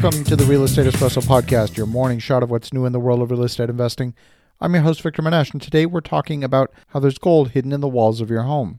Welcome 0.00 0.22
to 0.26 0.36
the 0.36 0.44
Real 0.44 0.62
Estate 0.62 0.86
Espresso 0.86 1.20
Podcast, 1.20 1.76
your 1.76 1.86
morning 1.86 2.20
shot 2.20 2.44
of 2.44 2.52
what's 2.52 2.72
new 2.72 2.86
in 2.86 2.92
the 2.92 3.00
world 3.00 3.20
of 3.20 3.32
real 3.32 3.42
estate 3.42 3.68
investing. 3.68 4.14
I'm 4.60 4.72
your 4.72 4.84
host, 4.84 5.02
Victor 5.02 5.22
Menasce, 5.22 5.50
and 5.50 5.60
today 5.60 5.86
we're 5.86 6.02
talking 6.02 6.44
about 6.44 6.72
how 6.86 7.00
there's 7.00 7.18
gold 7.18 7.50
hidden 7.50 7.72
in 7.72 7.80
the 7.80 7.88
walls 7.88 8.20
of 8.20 8.30
your 8.30 8.44
home. 8.44 8.78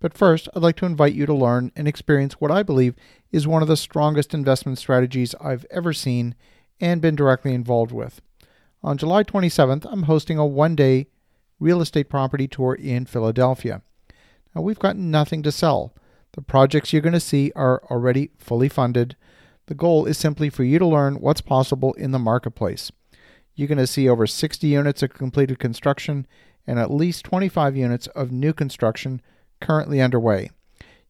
But 0.00 0.16
first, 0.16 0.48
I'd 0.56 0.62
like 0.62 0.76
to 0.76 0.86
invite 0.86 1.12
you 1.12 1.26
to 1.26 1.34
learn 1.34 1.72
and 1.76 1.86
experience 1.86 2.40
what 2.40 2.50
I 2.50 2.62
believe 2.62 2.94
is 3.30 3.46
one 3.46 3.60
of 3.60 3.68
the 3.68 3.76
strongest 3.76 4.32
investment 4.32 4.78
strategies 4.78 5.34
I've 5.42 5.66
ever 5.70 5.92
seen 5.92 6.34
and 6.80 7.02
been 7.02 7.16
directly 7.16 7.52
involved 7.52 7.92
with. 7.92 8.22
On 8.82 8.96
July 8.96 9.24
27th, 9.24 9.86
I'm 9.92 10.04
hosting 10.04 10.38
a 10.38 10.46
one 10.46 10.74
day 10.74 11.08
real 11.60 11.82
estate 11.82 12.08
property 12.08 12.48
tour 12.48 12.72
in 12.72 13.04
Philadelphia. 13.04 13.82
Now, 14.54 14.62
we've 14.62 14.78
got 14.78 14.96
nothing 14.96 15.42
to 15.42 15.52
sell. 15.52 15.92
The 16.32 16.40
projects 16.40 16.94
you're 16.94 17.02
going 17.02 17.12
to 17.12 17.20
see 17.20 17.52
are 17.54 17.82
already 17.90 18.30
fully 18.38 18.70
funded. 18.70 19.16
The 19.66 19.74
goal 19.74 20.06
is 20.06 20.16
simply 20.16 20.48
for 20.48 20.64
you 20.64 20.78
to 20.78 20.86
learn 20.86 21.16
what's 21.16 21.40
possible 21.40 21.92
in 21.94 22.12
the 22.12 22.18
marketplace. 22.18 22.92
You're 23.54 23.68
going 23.68 23.78
to 23.78 23.86
see 23.86 24.08
over 24.08 24.26
60 24.26 24.66
units 24.66 25.02
of 25.02 25.14
completed 25.14 25.58
construction 25.58 26.26
and 26.66 26.78
at 26.78 26.90
least 26.90 27.24
25 27.24 27.76
units 27.76 28.06
of 28.08 28.30
new 28.30 28.52
construction 28.52 29.20
currently 29.60 30.00
underway. 30.00 30.50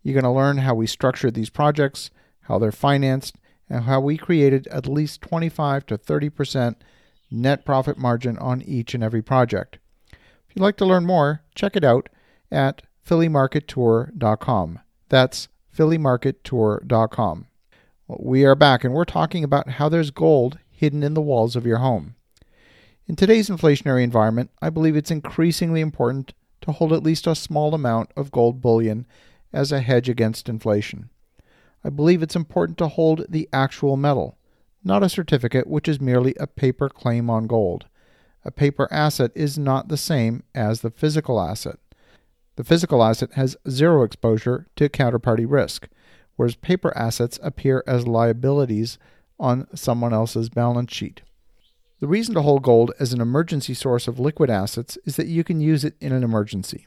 You're 0.03 0.15
going 0.15 0.25
to 0.25 0.31
learn 0.31 0.59
how 0.59 0.75
we 0.75 0.87
structured 0.87 1.35
these 1.35 1.51
projects, 1.51 2.11
how 2.43 2.59
they're 2.59 2.73
financed, 2.73 3.37
and 3.69 3.85
how 3.85 4.01
we 4.01 4.17
created 4.17 4.69
at 4.69 4.87
least 4.87 5.21
25 5.23 5.87
to 5.87 5.99
30% 5.99 6.77
net 7.31 7.65
profit 7.65 7.99
margin 7.99 8.39
on 8.39 8.63
each 8.63 8.95
and 8.95 9.03
every 9.03 9.23
project. 9.23 9.79
If 10.13 10.55
you'd 10.55 10.63
like 10.63 10.77
to 10.77 10.87
learn 10.87 11.05
more, 11.05 11.43
check 11.55 11.75
it 11.77 11.85
out 11.85 12.09
at 12.51 12.83
phillymarkettour.com. 13.07 14.79
That's 15.09 15.49
phillymarkettour.com. 15.77 17.47
We 18.09 18.45
are 18.45 18.55
back 18.55 18.85
and 18.85 18.95
we're 18.95 19.05
talking 19.05 19.43
about 19.43 19.69
how 19.69 19.89
there's 19.89 20.13
gold 20.13 20.59
hidden 20.71 21.03
in 21.03 21.15
the 21.15 21.21
walls 21.21 21.57
of 21.57 21.67
your 21.67 21.79
home. 21.79 22.15
In 23.09 23.17
today's 23.17 23.49
inflationary 23.49 24.05
environment, 24.05 24.51
I 24.63 24.71
believe 24.71 24.97
it's 24.97 25.11
increasingly 25.11 25.81
important 25.81 26.33
to 26.61 26.71
hold 26.71 26.93
at 26.93 27.03
least 27.03 27.27
a 27.27 27.35
small 27.35 27.75
amount 27.75 28.13
of 28.17 28.31
gold 28.31 28.63
bullion 28.63 29.09
as 29.53 29.73
a 29.73 29.81
hedge 29.81 30.09
against 30.09 30.49
inflation. 30.49 31.11
I 31.83 31.91
believe 31.91 32.23
it's 32.23 32.37
important 32.37 32.79
to 32.79 32.87
hold 32.87 33.27
the 33.29 33.49
actual 33.53 33.97
metal, 33.97 34.39
not 34.85 35.03
a 35.03 35.09
certificate 35.09 35.67
which 35.67 35.89
is 35.89 36.01
merely 36.01 36.37
a 36.39 36.47
paper 36.47 36.89
claim 36.89 37.29
on 37.29 37.49
gold. 37.49 37.87
A 38.45 38.53
paper 38.53 38.87
asset 38.93 39.33
is 39.35 39.59
not 39.59 39.89
the 39.89 39.97
same 39.97 40.45
as 40.55 40.81
the 40.81 40.91
physical 40.91 41.41
asset. 41.41 41.81
The 42.55 42.63
physical 42.63 43.03
asset 43.03 43.33
has 43.33 43.57
zero 43.69 44.05
exposure 44.05 44.69
to 44.77 44.89
counterparty 44.89 45.45
risk, 45.49 45.89
whereas 46.37 46.55
paper 46.55 46.97
assets 46.97 47.39
appear 47.43 47.83
as 47.87 48.07
liabilities 48.07 48.99
on 49.39 49.67
someone 49.75 50.13
else's 50.13 50.49
balance 50.49 50.93
sheet. 50.93 51.23
The 51.99 52.07
reason 52.07 52.35
to 52.35 52.43
hold 52.43 52.63
gold 52.63 52.93
as 53.01 53.13
an 53.13 53.21
emergency 53.21 53.73
source 53.75 54.07
of 54.07 54.21
liquid 54.21 54.51
assets 54.51 54.99
is 55.05 55.17
that 55.17 55.29
you 55.29 55.43
can 55.43 55.61
use 55.61 55.85
it 55.85 55.95
in 56.01 56.13
an 56.13 56.23
emergency. 56.23 56.87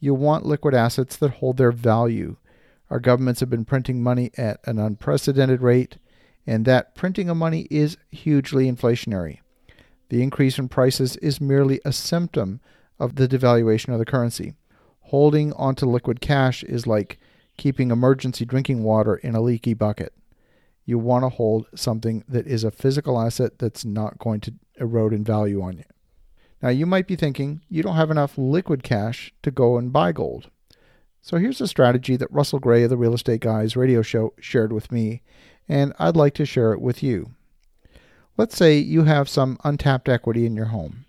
You 0.00 0.14
want 0.14 0.44
liquid 0.44 0.74
assets 0.74 1.16
that 1.16 1.34
hold 1.34 1.56
their 1.56 1.72
value. 1.72 2.36
Our 2.90 3.00
governments 3.00 3.40
have 3.40 3.50
been 3.50 3.64
printing 3.64 4.02
money 4.02 4.30
at 4.36 4.60
an 4.64 4.78
unprecedented 4.78 5.62
rate, 5.62 5.98
and 6.46 6.64
that 6.64 6.94
printing 6.94 7.28
of 7.28 7.36
money 7.36 7.66
is 7.70 7.96
hugely 8.10 8.70
inflationary. 8.70 9.38
The 10.08 10.22
increase 10.22 10.58
in 10.58 10.68
prices 10.68 11.16
is 11.16 11.40
merely 11.40 11.80
a 11.84 11.92
symptom 11.92 12.60
of 12.98 13.16
the 13.16 13.28
devaluation 13.28 13.92
of 13.92 13.98
the 13.98 14.04
currency. 14.04 14.54
Holding 15.02 15.52
onto 15.52 15.86
liquid 15.86 16.20
cash 16.20 16.64
is 16.64 16.86
like 16.86 17.18
keeping 17.56 17.90
emergency 17.90 18.44
drinking 18.44 18.82
water 18.82 19.16
in 19.16 19.34
a 19.34 19.40
leaky 19.40 19.74
bucket. 19.74 20.12
You 20.84 20.98
want 20.98 21.24
to 21.24 21.28
hold 21.28 21.66
something 21.74 22.24
that 22.28 22.46
is 22.46 22.64
a 22.64 22.70
physical 22.70 23.20
asset 23.20 23.58
that's 23.58 23.84
not 23.84 24.18
going 24.18 24.40
to 24.42 24.54
erode 24.78 25.12
in 25.12 25.24
value 25.24 25.60
on 25.62 25.78
you. 25.78 25.84
Now, 26.62 26.68
you 26.68 26.86
might 26.86 27.06
be 27.06 27.16
thinking 27.16 27.62
you 27.68 27.82
don't 27.82 27.96
have 27.96 28.10
enough 28.10 28.38
liquid 28.38 28.82
cash 28.82 29.32
to 29.42 29.50
go 29.50 29.76
and 29.76 29.92
buy 29.92 30.12
gold. 30.12 30.50
So, 31.20 31.38
here's 31.38 31.60
a 31.60 31.68
strategy 31.68 32.16
that 32.16 32.32
Russell 32.32 32.60
Gray 32.60 32.84
of 32.84 32.90
the 32.90 32.96
Real 32.96 33.14
Estate 33.14 33.40
Guys 33.40 33.76
radio 33.76 34.00
show 34.00 34.32
shared 34.40 34.72
with 34.72 34.92
me, 34.92 35.22
and 35.68 35.92
I'd 35.98 36.16
like 36.16 36.34
to 36.34 36.46
share 36.46 36.72
it 36.72 36.80
with 36.80 37.02
you. 37.02 37.32
Let's 38.36 38.56
say 38.56 38.78
you 38.78 39.04
have 39.04 39.28
some 39.28 39.58
untapped 39.64 40.08
equity 40.08 40.46
in 40.46 40.54
your 40.54 40.66
home. 40.66 41.04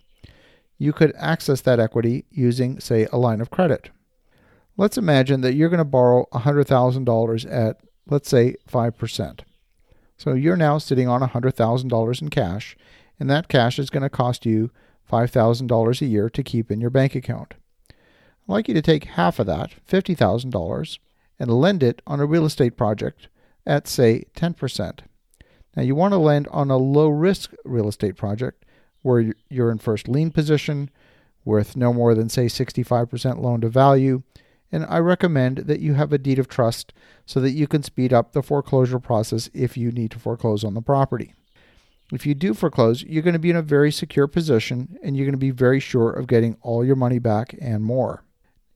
You 0.78 0.94
could 0.94 1.14
access 1.18 1.62
that 1.62 1.80
equity 1.80 2.26
using, 2.32 2.80
say, 2.80 3.08
a 3.12 3.18
line 3.18 3.42
of 3.42 3.50
credit. 3.50 3.90
Let's 4.80 4.98
imagine 4.98 5.42
that 5.42 5.56
you're 5.56 5.70
going 5.70 5.80
to 5.80 5.84
borrow 5.86 6.28
$100,000 6.34 7.52
at, 7.52 7.80
let's 8.08 8.30
say, 8.30 8.56
5%. 8.70 9.40
So 10.18 10.34
you're 10.34 10.56
now 10.56 10.78
sitting 10.78 11.08
on 11.08 11.22
$100,000 11.22 12.22
in 12.22 12.30
cash, 12.30 12.78
and 13.20 13.30
that 13.30 13.48
cash 13.48 13.80
is 13.80 13.90
going 13.90 14.04
to 14.04 14.10
cost 14.10 14.46
you 14.46 14.70
$5,000 15.12 16.02
a 16.02 16.06
year 16.06 16.30
to 16.30 16.44
keep 16.44 16.72
in 16.72 16.80
your 16.80 16.92
bank 16.92 17.16
account. 17.16 17.56
I'd 17.90 17.96
like 18.54 18.68
you 18.68 18.76
to 18.76 18.82
take 18.84 19.06
half 19.06 19.40
of 19.40 19.48
that, 19.48 19.72
$50,000, 19.90 21.00
and 21.40 21.52
lend 21.52 21.82
it 21.82 22.02
on 22.06 22.20
a 22.20 22.26
real 22.26 22.46
estate 22.46 22.78
project 22.78 23.30
at, 23.66 23.88
say, 23.88 24.26
10%. 24.36 25.00
Now, 25.76 25.84
you 25.84 25.96
want 25.96 26.14
to 26.14 26.18
lend 26.18 26.48
on 26.50 26.70
a 26.70 26.78
low 26.78 27.10
risk 27.10 27.52
real 27.66 27.88
estate 27.88 28.16
project 28.16 28.64
where 29.02 29.34
you're 29.50 29.72
in 29.72 29.80
first 29.80 30.08
lien 30.08 30.32
position 30.32 30.92
with 31.46 31.76
no 31.76 31.94
more 31.94 32.14
than, 32.14 32.30
say, 32.30 32.46
65% 32.46 33.40
loan 33.40 33.62
to 33.62 33.70
value 33.70 34.22
and 34.72 34.86
I 34.90 35.00
recommend 35.00 35.60
that 35.60 35.80
you 35.80 35.94
have 35.94 36.12
a 36.12 36.18
deed 36.18 36.40
of 36.40 36.48
trust 36.48 36.94
so 37.26 37.40
that 37.40 37.52
you 37.52 37.68
can 37.68 37.84
speed 37.84 38.14
up 38.14 38.32
the 38.32 38.44
foreclosure 38.44 39.00
process 39.00 39.50
if 39.54 39.78
you 39.78 39.92
need 39.92 40.12
to 40.12 40.20
foreclose 40.20 40.64
on 40.64 40.74
the 40.74 40.82
property. 40.82 41.34
If 42.12 42.26
you 42.26 42.36
do 42.36 42.54
foreclose, 42.54 43.04
you're 43.04 43.24
going 43.24 43.34
to 43.34 43.40
be 43.40 43.50
in 43.50 43.56
a 43.56 43.62
very 43.62 43.92
secure 43.92 44.28
position 44.28 44.98
and 45.04 45.16
you're 45.16 45.26
going 45.26 45.34
to 45.34 45.38
be 45.38 45.52
very 45.52 45.80
sure 45.80 46.12
of 46.12 46.28
getting 46.28 46.58
all 46.62 46.86
your 46.86 46.96
money 46.96 47.20
back 47.20 47.56
and 47.60 47.84
more. 47.84 48.24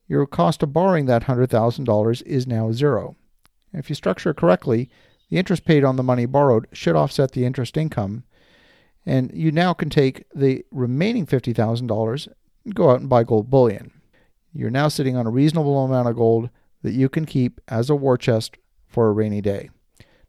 Your 0.06 0.26
cost 0.26 0.62
of 0.62 0.72
borrowing 0.72 1.06
that 1.06 1.24
$100,000 1.24 2.22
is 2.26 2.46
now 2.46 2.72
zero. 2.72 3.16
If 3.72 3.88
you 3.88 3.94
structure 3.94 4.30
it 4.30 4.36
correctly, 4.36 4.90
the 5.30 5.38
interest 5.38 5.64
paid 5.64 5.84
on 5.84 5.96
the 5.96 6.02
money 6.02 6.26
borrowed 6.26 6.68
should 6.72 6.94
offset 6.94 7.32
the 7.32 7.46
interest 7.46 7.78
income, 7.78 8.24
and 9.06 9.30
you 9.32 9.50
now 9.50 9.72
can 9.72 9.88
take 9.88 10.26
the 10.34 10.66
remaining 10.70 11.24
$50,000 11.24 12.28
and 12.64 12.74
go 12.74 12.90
out 12.90 13.00
and 13.00 13.08
buy 13.08 13.24
gold 13.24 13.48
bullion. 13.48 13.92
You're 14.54 14.70
now 14.70 14.88
sitting 14.88 15.16
on 15.16 15.26
a 15.26 15.30
reasonable 15.30 15.84
amount 15.84 16.08
of 16.08 16.16
gold 16.16 16.50
that 16.82 16.92
you 16.92 17.08
can 17.08 17.24
keep 17.24 17.60
as 17.68 17.88
a 17.88 17.94
war 17.94 18.18
chest 18.18 18.56
for 18.86 19.08
a 19.08 19.12
rainy 19.12 19.40
day. 19.40 19.70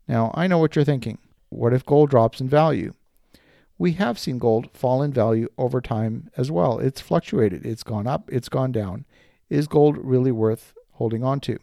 Now, 0.07 0.31
I 0.33 0.47
know 0.47 0.57
what 0.57 0.75
you're 0.75 0.85
thinking. 0.85 1.17
What 1.49 1.73
if 1.73 1.85
gold 1.85 2.09
drops 2.09 2.39
in 2.39 2.49
value? 2.49 2.93
We 3.77 3.93
have 3.93 4.19
seen 4.19 4.37
gold 4.37 4.69
fall 4.71 5.01
in 5.01 5.11
value 5.11 5.49
over 5.57 5.81
time 5.81 6.29
as 6.37 6.51
well. 6.51 6.79
It's 6.79 7.01
fluctuated, 7.01 7.65
it's 7.65 7.83
gone 7.83 8.07
up, 8.07 8.29
it's 8.31 8.49
gone 8.49 8.71
down. 8.71 9.05
Is 9.49 9.67
gold 9.67 9.97
really 9.97 10.31
worth 10.31 10.73
holding 10.93 11.23
on 11.23 11.39
to? 11.41 11.59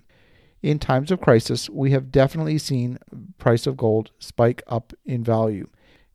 In 0.62 0.78
times 0.78 1.10
of 1.10 1.20
crisis, 1.20 1.70
we 1.70 1.92
have 1.92 2.12
definitely 2.12 2.58
seen 2.58 2.98
price 3.38 3.66
of 3.66 3.76
gold 3.76 4.10
spike 4.18 4.62
up 4.66 4.92
in 5.06 5.24
value. 5.24 5.68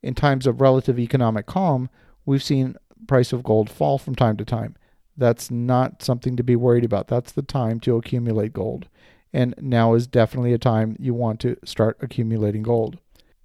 In 0.04 0.14
times 0.14 0.46
of 0.46 0.62
relative 0.62 1.00
economic 1.00 1.48
calm, 1.48 1.90
we've 2.26 2.44
seen 2.44 2.76
price 3.08 3.34
of 3.34 3.44
gold 3.44 3.70
fall 3.70 3.98
from 3.98 4.14
time 4.14 4.38
to 4.38 4.46
time. 4.46 4.76
That's 5.18 5.50
not 5.50 6.04
something 6.04 6.36
to 6.36 6.44
be 6.44 6.56
worried 6.56 6.84
about. 6.84 7.08
That's 7.08 7.32
the 7.32 7.42
time 7.42 7.80
to 7.82 7.96
accumulate 7.96 8.54
gold. 8.54 8.88
And 9.32 9.54
now 9.58 9.94
is 9.94 10.08
definitely 10.08 10.54
a 10.54 10.58
time 10.58 10.96
you 11.00 11.14
want 11.14 11.40
to 11.42 11.58
start 11.64 11.98
accumulating 12.02 12.64
gold. 12.64 13.00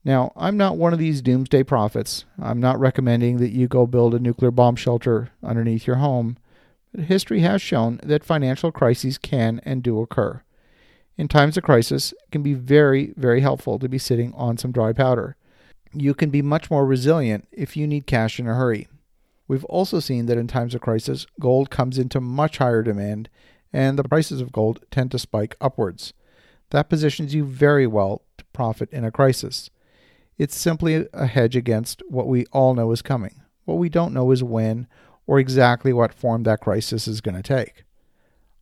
Now, 0.04 0.32
I'm 0.34 0.56
not 0.56 0.78
one 0.78 0.92
of 0.92 0.98
these 0.98 1.20
doomsday 1.20 1.64
prophets. 1.64 2.24
I'm 2.40 2.60
not 2.60 2.80
recommending 2.80 3.36
that 3.38 3.50
you 3.50 3.68
go 3.68 3.86
build 3.86 4.14
a 4.14 4.18
nuclear 4.18 4.50
bomb 4.50 4.76
shelter 4.76 5.30
underneath 5.42 5.86
your 5.86 5.96
home. 5.96 6.38
But 6.92 7.04
history 7.04 7.40
has 7.40 7.60
shown 7.60 8.00
that 8.02 8.24
financial 8.24 8.72
crises 8.72 9.18
can 9.18 9.60
and 9.64 9.82
do 9.82 10.00
occur. 10.00 10.42
In 11.16 11.28
times 11.28 11.56
of 11.56 11.64
crisis, 11.64 12.12
it 12.12 12.30
can 12.32 12.42
be 12.42 12.54
very, 12.54 13.12
very 13.16 13.42
helpful 13.42 13.78
to 13.78 13.88
be 13.88 13.98
sitting 13.98 14.32
on 14.34 14.56
some 14.56 14.72
dry 14.72 14.92
powder. 14.92 15.36
You 15.92 16.14
can 16.14 16.30
be 16.30 16.40
much 16.40 16.70
more 16.70 16.86
resilient 16.86 17.46
if 17.52 17.76
you 17.76 17.86
need 17.86 18.06
cash 18.06 18.40
in 18.40 18.46
a 18.46 18.54
hurry. 18.54 18.88
We've 19.50 19.64
also 19.64 19.98
seen 19.98 20.26
that 20.26 20.38
in 20.38 20.46
times 20.46 20.76
of 20.76 20.80
crisis, 20.80 21.26
gold 21.40 21.70
comes 21.70 21.98
into 21.98 22.20
much 22.20 22.58
higher 22.58 22.84
demand 22.84 23.28
and 23.72 23.98
the 23.98 24.04
prices 24.04 24.40
of 24.40 24.52
gold 24.52 24.84
tend 24.92 25.10
to 25.10 25.18
spike 25.18 25.56
upwards. 25.60 26.12
That 26.70 26.88
positions 26.88 27.34
you 27.34 27.44
very 27.44 27.84
well 27.84 28.22
to 28.38 28.44
profit 28.52 28.92
in 28.92 29.04
a 29.04 29.10
crisis. 29.10 29.68
It's 30.38 30.56
simply 30.56 31.08
a 31.12 31.26
hedge 31.26 31.56
against 31.56 32.00
what 32.08 32.28
we 32.28 32.46
all 32.52 32.74
know 32.74 32.92
is 32.92 33.02
coming. 33.02 33.42
What 33.64 33.78
we 33.78 33.88
don't 33.88 34.14
know 34.14 34.30
is 34.30 34.44
when 34.44 34.86
or 35.26 35.40
exactly 35.40 35.92
what 35.92 36.14
form 36.14 36.44
that 36.44 36.60
crisis 36.60 37.08
is 37.08 37.20
going 37.20 37.34
to 37.34 37.42
take. 37.42 37.82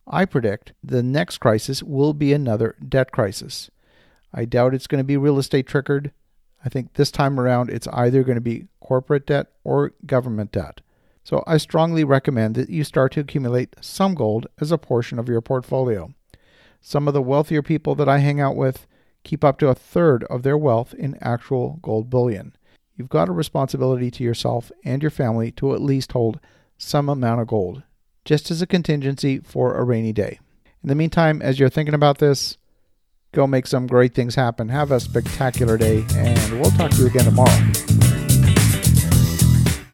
I 0.07 0.25
predict 0.25 0.73
the 0.83 1.03
next 1.03 1.37
crisis 1.37 1.83
will 1.83 2.15
be 2.15 2.33
another 2.33 2.75
debt 2.83 3.11
crisis. 3.11 3.69
I 4.33 4.45
doubt 4.45 4.73
it's 4.73 4.87
going 4.87 4.97
to 4.97 5.03
be 5.03 5.17
real 5.17 5.37
estate 5.37 5.67
triggered. 5.67 6.13
I 6.63 6.69
think 6.69 6.93
this 6.93 7.11
time 7.11 7.39
around 7.39 7.69
it's 7.69 7.87
either 7.87 8.23
going 8.23 8.35
to 8.35 8.41
be 8.41 8.67
corporate 8.79 9.25
debt 9.25 9.47
or 9.63 9.93
government 10.05 10.51
debt. 10.51 10.81
So 11.23 11.43
I 11.45 11.57
strongly 11.57 12.03
recommend 12.03 12.55
that 12.55 12.69
you 12.69 12.83
start 12.83 13.11
to 13.13 13.19
accumulate 13.19 13.75
some 13.81 14.15
gold 14.15 14.47
as 14.59 14.71
a 14.71 14.77
portion 14.77 15.19
of 15.19 15.29
your 15.29 15.41
portfolio. 15.41 16.13
Some 16.81 17.07
of 17.07 17.13
the 17.13 17.21
wealthier 17.21 17.61
people 17.61 17.93
that 17.95 18.09
I 18.09 18.19
hang 18.19 18.39
out 18.39 18.55
with 18.55 18.87
keep 19.23 19.43
up 19.43 19.59
to 19.59 19.67
a 19.67 19.75
third 19.75 20.23
of 20.25 20.43
their 20.43 20.57
wealth 20.57 20.93
in 20.93 21.17
actual 21.21 21.79
gold 21.81 22.09
bullion. 22.09 22.55
You've 22.95 23.09
got 23.09 23.29
a 23.29 23.33
responsibility 23.33 24.11
to 24.11 24.23
yourself 24.23 24.71
and 24.83 25.01
your 25.01 25.11
family 25.11 25.51
to 25.53 25.73
at 25.73 25.81
least 25.81 26.13
hold 26.13 26.39
some 26.77 27.09
amount 27.09 27.41
of 27.41 27.47
gold, 27.47 27.83
just 28.25 28.49
as 28.49 28.61
a 28.61 28.67
contingency 28.67 29.39
for 29.39 29.75
a 29.75 29.83
rainy 29.83 30.13
day. 30.13 30.39
In 30.81 30.89
the 30.89 30.95
meantime, 30.95 31.41
as 31.41 31.59
you're 31.59 31.69
thinking 31.69 31.93
about 31.93 32.17
this, 32.19 32.57
go 33.31 33.47
make 33.47 33.67
some 33.67 33.87
great 33.87 34.13
things 34.13 34.35
happen. 34.35 34.69
Have 34.69 34.91
a 34.91 34.99
spectacular 34.99 35.77
day, 35.77 36.05
and 36.15 36.59
we'll 36.59 36.71
talk 36.71 36.91
to 36.91 36.97
you 36.97 37.07
again 37.07 37.25
tomorrow. 37.25 38.08